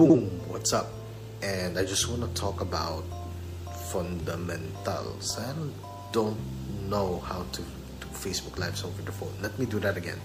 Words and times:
Boom, 0.00 0.30
what's 0.48 0.72
up? 0.72 0.86
And 1.42 1.76
I 1.76 1.84
just 1.84 2.08
want 2.08 2.22
to 2.22 2.40
talk 2.40 2.62
about 2.62 3.04
fundamentals. 3.92 5.38
I 5.38 5.52
don't 6.10 6.38
know 6.88 7.18
how 7.18 7.44
to 7.52 7.60
do 7.60 8.06
Facebook 8.14 8.58
Lives 8.58 8.82
over 8.82 9.02
the 9.02 9.12
phone. 9.12 9.34
Let 9.42 9.58
me 9.58 9.66
do 9.66 9.78
that 9.80 9.98
again. 9.98 10.18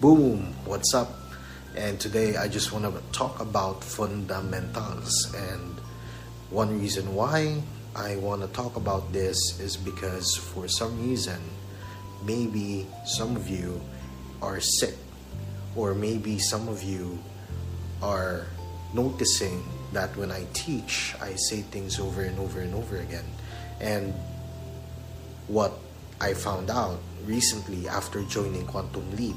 Boom, 0.00 0.52
what's 0.64 0.94
up? 0.94 1.14
And 1.76 2.00
today 2.00 2.38
I 2.38 2.48
just 2.48 2.72
want 2.72 2.86
to 2.86 3.02
talk 3.12 3.38
about 3.38 3.84
fundamentals. 3.84 5.32
And 5.32 5.78
one 6.50 6.80
reason 6.80 7.14
why 7.14 7.62
I 7.94 8.16
want 8.16 8.42
to 8.42 8.48
talk 8.48 8.74
about 8.74 9.12
this 9.12 9.60
is 9.60 9.76
because 9.76 10.34
for 10.34 10.66
some 10.66 11.08
reason, 11.08 11.38
maybe 12.24 12.84
some 13.04 13.36
of 13.36 13.48
you 13.48 13.80
are 14.42 14.58
sick, 14.58 14.96
or 15.76 15.94
maybe 15.94 16.40
some 16.40 16.66
of 16.66 16.82
you 16.82 17.16
are 18.02 18.46
noticing 18.92 19.62
that 19.92 20.16
when 20.16 20.30
I 20.30 20.46
teach, 20.52 21.14
I 21.20 21.34
say 21.34 21.62
things 21.62 21.98
over 21.98 22.22
and 22.22 22.38
over 22.38 22.60
and 22.60 22.74
over 22.74 22.96
again. 22.96 23.24
And 23.80 24.14
what 25.48 25.72
I 26.20 26.34
found 26.34 26.70
out 26.70 27.00
recently 27.24 27.88
after 27.88 28.22
joining 28.24 28.66
Quantum 28.66 29.16
Leap, 29.16 29.36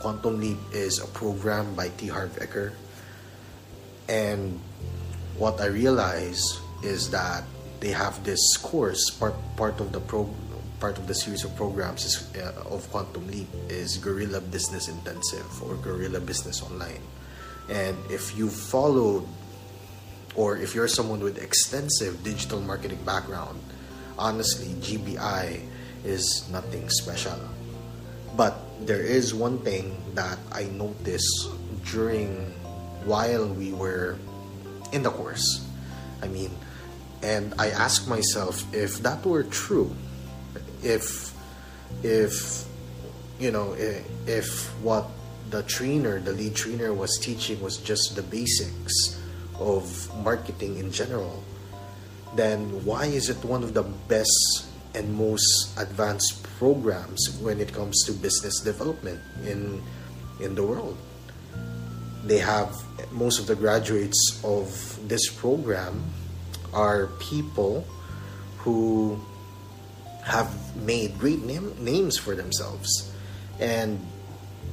Quantum 0.00 0.40
Leap 0.40 0.58
is 0.72 1.00
a 1.00 1.06
program 1.06 1.74
by 1.74 1.88
T. 1.96 2.08
Harv 2.08 2.32
Eker. 2.36 2.72
And 4.08 4.60
what 5.36 5.60
I 5.60 5.66
realized 5.66 6.60
is 6.82 7.10
that 7.10 7.44
they 7.80 7.90
have 7.90 8.24
this 8.24 8.56
course, 8.56 9.10
part, 9.10 9.34
part 9.56 9.80
of 9.80 9.92
the 9.92 10.00
pro, 10.00 10.28
part 10.80 10.98
of 10.98 11.06
the 11.06 11.14
series 11.14 11.44
of 11.44 11.54
programs 11.56 12.04
is, 12.04 12.36
uh, 12.36 12.64
of 12.70 12.88
Quantum 12.90 13.26
Leap 13.28 13.48
is 13.68 13.96
Guerrilla 13.98 14.40
Business 14.40 14.88
Intensive 14.88 15.62
or 15.62 15.74
Guerrilla 15.76 16.20
Business 16.20 16.62
Online. 16.62 17.02
And 17.68 17.96
if 18.10 18.36
you 18.36 18.48
followed 18.48 19.26
or 20.36 20.56
if 20.56 20.74
you're 20.74 20.88
someone 20.88 21.20
with 21.20 21.38
extensive 21.38 22.22
digital 22.22 22.60
marketing 22.60 23.02
background, 23.04 23.60
honestly, 24.18 24.74
GBI 24.84 25.60
is 26.04 26.46
nothing 26.52 26.88
special. 26.90 27.38
But 28.36 28.54
there 28.86 29.00
is 29.00 29.34
one 29.34 29.58
thing 29.60 29.96
that 30.14 30.38
I 30.52 30.64
noticed 30.64 31.48
during 31.90 32.52
while 33.04 33.48
we 33.48 33.72
were 33.72 34.18
in 34.92 35.02
the 35.02 35.10
course. 35.10 35.64
I 36.22 36.28
mean, 36.28 36.50
and 37.22 37.54
I 37.58 37.70
asked 37.70 38.08
myself 38.08 38.62
if 38.74 39.00
that 39.02 39.24
were 39.24 39.44
true, 39.44 39.94
if 40.82 41.32
if 42.02 42.64
you 43.40 43.50
know 43.50 43.74
if 44.26 44.68
what 44.82 45.08
the 45.50 45.62
trainer, 45.62 46.20
the 46.20 46.32
lead 46.32 46.54
trainer 46.54 46.92
was 46.92 47.18
teaching 47.18 47.60
was 47.60 47.78
just 47.78 48.16
the 48.16 48.22
basics 48.22 49.20
of 49.58 49.84
marketing 50.22 50.78
in 50.78 50.90
general, 50.90 51.42
then 52.34 52.84
why 52.84 53.06
is 53.06 53.28
it 53.30 53.42
one 53.44 53.62
of 53.62 53.74
the 53.74 53.82
best 53.82 54.66
and 54.94 55.12
most 55.14 55.78
advanced 55.78 56.42
programs 56.58 57.38
when 57.40 57.60
it 57.60 57.72
comes 57.72 58.04
to 58.04 58.12
business 58.12 58.60
development 58.60 59.20
in 59.44 59.82
in 60.40 60.54
the 60.54 60.62
world? 60.62 60.96
They 62.24 62.38
have 62.38 62.74
most 63.12 63.38
of 63.38 63.46
the 63.46 63.54
graduates 63.54 64.40
of 64.44 64.68
this 65.08 65.30
program 65.30 66.04
are 66.74 67.06
people 67.20 67.86
who 68.58 69.20
have 70.24 70.50
made 70.76 71.16
great 71.18 71.42
name, 71.44 71.72
names 71.78 72.18
for 72.18 72.34
themselves 72.34 73.12
and 73.60 74.04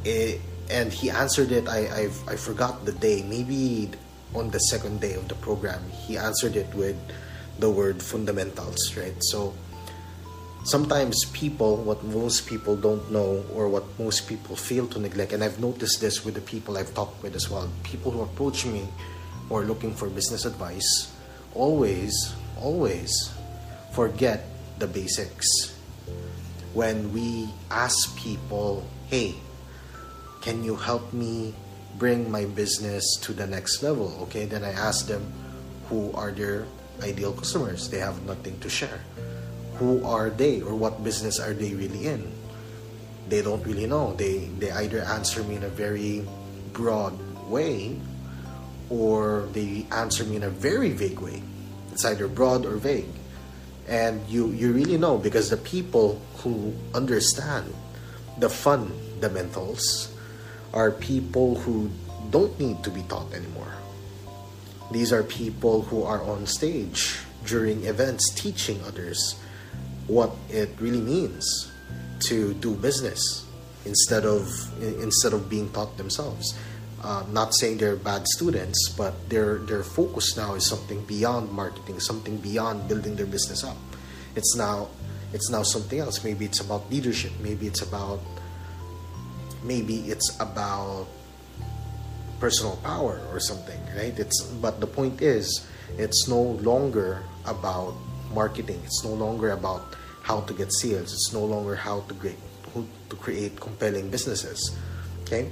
it, 0.04 0.42
and 0.70 0.92
he 0.92 1.10
answered 1.10 1.52
it 1.52 1.68
I, 1.68 2.08
I've, 2.08 2.28
I 2.28 2.36
forgot 2.36 2.86
the 2.86 2.92
day 2.92 3.24
maybe 3.24 3.90
on 4.34 4.50
the 4.50 4.60
second 4.60 5.02
day 5.02 5.14
of 5.14 5.28
the 5.28 5.36
program 5.36 5.82
he 5.90 6.18
answered 6.18 6.56
it 6.56 6.74
with 6.74 6.98
the 7.60 7.70
word 7.70 8.02
fundamentals 8.02 8.96
right? 8.98 9.16
So 9.24 9.54
sometimes 10.66 11.26
people 11.34 11.78
what 11.78 12.04
most 12.04 12.48
people 12.48 12.76
don't 12.76 13.12
know 13.12 13.44
or 13.54 13.68
what 13.68 13.84
most 14.00 14.28
people 14.28 14.56
fail 14.56 14.88
to 14.88 14.98
neglect 14.98 15.34
and 15.34 15.44
i've 15.44 15.60
noticed 15.60 16.00
this 16.00 16.24
with 16.24 16.34
the 16.36 16.42
people 16.48 16.78
i've 16.78 16.94
talked 16.94 17.22
with 17.22 17.36
as 17.36 17.50
well 17.50 17.70
people 17.84 18.10
who 18.10 18.22
approach 18.22 18.66
me 18.66 18.88
or 19.50 19.66
looking 19.66 19.94
for 19.94 20.08
business 20.08 20.46
advice 20.46 21.12
always 21.54 22.34
always 22.58 23.12
forget 23.92 24.46
the 24.80 24.88
basics. 24.88 25.78
When 26.74 27.14
we 27.14 27.50
ask 27.70 28.18
people 28.18 28.88
hey 29.08 29.36
can 30.44 30.62
you 30.62 30.76
help 30.76 31.14
me 31.14 31.56
bring 31.98 32.30
my 32.30 32.44
business 32.44 33.16
to 33.24 33.32
the 33.32 33.48
next 33.48 33.82
level? 33.82 34.12
Okay, 34.28 34.44
then 34.44 34.62
I 34.62 34.76
ask 34.76 35.08
them 35.08 35.24
who 35.88 36.12
are 36.12 36.32
their 36.32 36.68
ideal 37.02 37.32
customers. 37.32 37.88
They 37.88 38.00
have 38.04 38.22
nothing 38.28 38.60
to 38.60 38.70
share. 38.70 39.00
Who 39.80 40.04
are 40.04 40.30
they 40.30 40.60
or 40.60 40.76
what 40.76 41.02
business 41.02 41.40
are 41.40 41.54
they 41.54 41.74
really 41.74 42.08
in? 42.08 42.28
They 43.30 43.42
don't 43.42 43.64
really 43.64 43.88
know. 43.88 44.14
They 44.20 44.52
they 44.60 44.70
either 44.70 45.00
answer 45.08 45.48
me 45.48 45.56
in 45.56 45.64
a 45.64 45.72
very 45.72 46.28
broad 46.76 47.16
way 47.48 47.96
or 48.92 49.48
they 49.56 49.88
answer 49.96 50.28
me 50.28 50.36
in 50.36 50.44
a 50.44 50.52
very 50.52 50.92
vague 50.92 51.24
way. 51.24 51.42
It's 51.96 52.04
either 52.04 52.28
broad 52.28 52.68
or 52.68 52.76
vague. 52.76 53.16
And 53.88 54.20
you, 54.28 54.52
you 54.52 54.72
really 54.72 54.98
know 54.98 55.18
because 55.18 55.50
the 55.50 55.58
people 55.58 56.20
who 56.44 56.74
understand 56.94 57.74
the 58.40 58.50
fun, 58.50 58.92
the 59.20 59.30
fundamentals 59.30 60.13
are 60.74 60.92
people 60.92 61.56
who 61.56 61.90
don't 62.30 62.58
need 62.60 62.84
to 62.84 62.90
be 62.90 63.04
taught 63.04 63.32
anymore. 63.34 63.74
These 64.92 65.14
are 65.14 65.24
people 65.24 65.84
who 65.84 66.04
are 66.04 66.22
on 66.24 66.46
stage 66.46 67.20
during 67.46 67.86
events 67.86 68.30
teaching 68.34 68.82
others 68.86 69.36
what 70.08 70.32
it 70.50 70.70
really 70.80 71.02
means 71.02 71.72
to 72.20 72.54
do 72.56 72.76
business 72.76 73.46
instead 73.86 74.26
of 74.26 74.48
instead 74.82 75.34
of 75.34 75.50
being 75.50 75.70
taught 75.72 75.98
themselves. 75.98 76.58
Uh, 77.04 77.24
not 77.32 77.54
saying 77.54 77.78
they're 77.78 77.98
bad 77.98 78.26
students, 78.28 78.90
but 78.96 79.14
their 79.30 79.60
their 79.68 79.84
focus 79.84 80.38
now 80.38 80.56
is 80.56 80.68
something 80.68 81.04
beyond 81.06 81.52
marketing, 81.52 82.00
something 82.00 82.38
beyond 82.38 82.88
building 82.88 83.16
their 83.16 83.26
business 83.28 83.64
up. 83.64 83.78
It's 84.36 84.56
now 84.56 84.88
it's 85.34 85.50
now 85.50 85.64
something 85.64 86.00
else. 86.00 86.24
Maybe 86.24 86.46
it's 86.46 86.62
about 86.62 86.90
leadership. 86.90 87.32
Maybe 87.42 87.68
it's 87.68 87.82
about 87.82 88.22
maybe 89.64 90.12
it's 90.12 90.36
about 90.40 91.08
personal 92.40 92.76
power 92.84 93.22
or 93.32 93.40
something 93.40 93.80
right? 93.96 94.18
It's 94.20 94.44
but 94.62 94.80
the 94.80 94.88
point 94.88 95.22
is 95.22 95.66
it's 95.98 96.28
no 96.28 96.42
longer 96.42 97.24
about 97.46 97.96
marketing. 98.34 98.82
It's 98.84 99.04
no 99.04 99.14
longer 99.14 99.52
about 99.52 99.96
how 100.24 100.42
to 100.42 100.54
get 100.54 100.74
sales. 100.74 101.14
It's 101.14 101.32
no 101.34 101.46
longer 101.46 101.76
how 101.76 102.02
to 102.02 102.14
create 102.16 102.40
to 102.74 103.16
create 103.16 103.60
compelling 103.60 104.10
businesses 104.10 104.58
okay? 105.24 105.52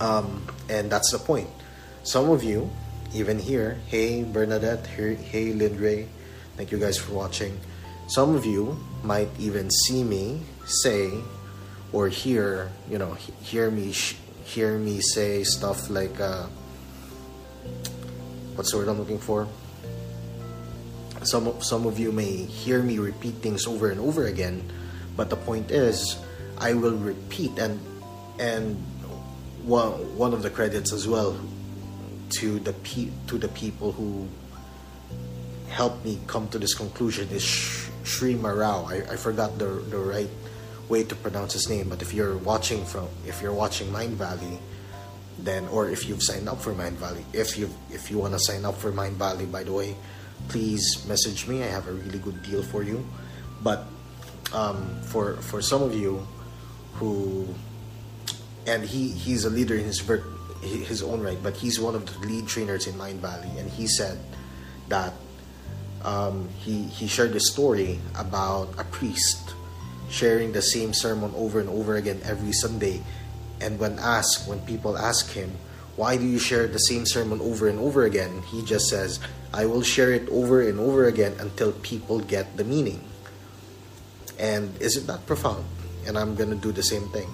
Um, 0.00 0.46
and 0.68 0.90
that's 0.90 1.10
the 1.10 1.18
point. 1.18 1.48
Some 2.04 2.30
of 2.30 2.42
you 2.42 2.70
even 3.14 3.38
here 3.38 3.78
hey 3.88 4.24
bernadette 4.24 4.86
hey, 4.86 5.14
hey 5.14 5.52
lindray 5.52 6.08
thank 6.56 6.72
you 6.72 6.78
guys 6.78 6.96
for 6.98 7.12
watching. 7.12 7.58
Some 8.08 8.34
of 8.34 8.44
you 8.44 8.76
might 9.04 9.28
even 9.38 9.70
see 9.70 10.02
me 10.02 10.42
say 10.64 11.12
or 11.92 12.08
hear 12.08 12.70
you 12.88 12.98
know 12.98 13.14
hear 13.42 13.70
me 13.70 13.92
hear 14.44 14.78
me 14.78 15.00
say 15.00 15.44
stuff 15.44 15.90
like 15.90 16.18
uh, 16.20 16.46
what's 18.56 18.72
the 18.72 18.78
word 18.78 18.88
I'm 18.88 18.98
looking 18.98 19.18
for 19.18 19.48
some 21.22 21.60
some 21.62 21.86
of 21.86 21.98
you 21.98 22.10
may 22.10 22.44
hear 22.44 22.82
me 22.82 22.98
repeat 22.98 23.34
things 23.36 23.66
over 23.66 23.90
and 23.90 24.00
over 24.00 24.26
again 24.26 24.62
but 25.16 25.30
the 25.30 25.36
point 25.36 25.70
is 25.70 26.18
I 26.58 26.74
will 26.74 26.96
repeat 26.96 27.58
and 27.58 27.78
and 28.38 28.76
one 29.62 29.92
one 30.16 30.32
of 30.32 30.42
the 30.42 30.50
credits 30.50 30.92
as 30.92 31.06
well 31.06 31.38
to 32.40 32.58
the 32.60 32.72
pe- 32.72 33.12
to 33.28 33.38
the 33.38 33.48
people 33.48 33.92
who 33.92 34.26
helped 35.68 36.04
me 36.04 36.18
come 36.26 36.48
to 36.48 36.58
this 36.58 36.74
conclusion 36.74 37.28
is 37.30 37.44
Sri 38.04 38.34
Marao. 38.34 38.84
I, 38.88 39.12
I 39.12 39.16
forgot 39.16 39.58
the 39.58 39.66
the 39.88 39.98
right 39.98 40.30
way 40.92 41.02
to 41.02 41.16
pronounce 41.16 41.54
his 41.54 41.68
name. 41.72 41.88
But 41.88 42.02
if 42.02 42.12
you're 42.12 42.36
watching 42.36 42.84
from, 42.84 43.08
if 43.26 43.40
you're 43.40 43.56
watching 43.64 43.88
Mindvalley, 43.88 44.58
then 45.38 45.66
or 45.68 45.88
if 45.88 46.06
you've 46.06 46.22
signed 46.22 46.48
up 46.48 46.60
for 46.60 46.74
Mindvalley, 46.74 47.24
if 47.32 47.56
you 47.56 47.72
if 47.90 48.10
you 48.10 48.18
want 48.18 48.34
to 48.34 48.38
sign 48.38 48.64
up 48.68 48.76
for 48.76 48.92
Mindvalley, 48.92 49.50
by 49.50 49.64
the 49.64 49.72
way, 49.72 49.96
please 50.52 50.84
message 51.08 51.48
me. 51.48 51.64
I 51.64 51.70
have 51.72 51.88
a 51.88 51.92
really 51.92 52.18
good 52.18 52.42
deal 52.42 52.62
for 52.62 52.82
you. 52.84 53.00
But 53.64 53.88
um, 54.52 55.00
for 55.08 55.40
for 55.40 55.62
some 55.62 55.82
of 55.82 55.96
you 55.96 56.26
who 57.00 57.48
and 58.66 58.84
he 58.84 59.08
he's 59.08 59.48
a 59.48 59.50
leader 59.50 59.74
in 59.74 59.88
his 59.88 60.04
his 60.60 61.02
own 61.02 61.24
right, 61.24 61.40
but 61.42 61.56
he's 61.56 61.80
one 61.80 61.96
of 61.96 62.04
the 62.04 62.14
lead 62.28 62.46
trainers 62.46 62.86
in 62.86 62.94
Mindvalley, 62.94 63.58
and 63.58 63.70
he 63.70 63.88
said 63.88 64.20
that 64.92 65.14
um, 66.04 66.52
he 66.60 66.84
he 66.84 67.08
shared 67.08 67.34
a 67.34 67.40
story 67.40 67.98
about 68.14 68.68
a 68.76 68.84
priest 68.84 69.56
sharing 70.12 70.52
the 70.52 70.60
same 70.60 70.92
sermon 70.92 71.32
over 71.34 71.58
and 71.58 71.68
over 71.72 71.96
again 71.96 72.20
every 72.22 72.52
Sunday. 72.52 73.02
And 73.60 73.80
when 73.80 73.98
asked, 73.98 74.46
when 74.46 74.60
people 74.60 74.98
ask 74.98 75.32
him, 75.32 75.56
why 75.96 76.16
do 76.16 76.24
you 76.24 76.38
share 76.38 76.68
the 76.68 76.78
same 76.78 77.06
sermon 77.06 77.40
over 77.40 77.68
and 77.68 77.80
over 77.80 78.04
again? 78.04 78.42
He 78.52 78.62
just 78.64 78.88
says, 78.88 79.20
I 79.52 79.66
will 79.66 79.82
share 79.82 80.12
it 80.12 80.28
over 80.28 80.60
and 80.60 80.78
over 80.78 81.08
again 81.08 81.34
until 81.40 81.72
people 81.72 82.20
get 82.20 82.56
the 82.56 82.64
meaning. 82.64 83.00
And 84.38 84.76
isn't 84.80 85.06
that 85.06 85.24
profound? 85.26 85.64
And 86.06 86.18
I'm 86.18 86.34
going 86.34 86.50
to 86.50 86.56
do 86.56 86.72
the 86.72 86.82
same 86.82 87.08
thing. 87.08 87.28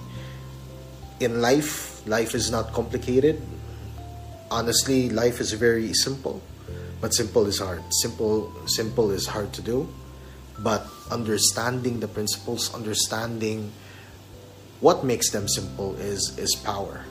In 1.19 1.41
life, 1.41 2.05
life 2.07 2.35
is 2.35 2.51
not 2.51 2.71
complicated. 2.71 3.41
Honestly, 4.51 5.09
life 5.09 5.39
is 5.39 5.51
very 5.53 5.93
simple, 5.93 6.41
but 7.01 7.13
simple 7.13 7.45
is 7.45 7.59
hard. 7.59 7.83
Simple 7.91 8.51
simple 8.67 9.11
is 9.11 9.27
hard 9.27 9.51
to 9.53 9.61
do, 9.61 9.87
but 10.63 10.85
understanding 11.11 11.99
the 11.99 12.07
principles, 12.07 12.73
understanding 12.73 13.71
what 14.79 15.03
makes 15.03 15.31
them 15.31 15.47
simple 15.47 15.95
is 15.97 16.37
is 16.37 16.55
power 16.55 17.03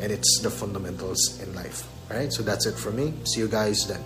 and 0.00 0.12
it's 0.12 0.40
the 0.42 0.50
fundamentals 0.50 1.40
in 1.40 1.54
life. 1.54 1.88
All 2.10 2.16
right, 2.16 2.32
so 2.32 2.42
that's 2.42 2.66
it 2.66 2.76
for 2.76 2.90
me. 2.90 3.14
See 3.24 3.40
you 3.40 3.48
guys 3.48 3.86
then. 3.86 4.02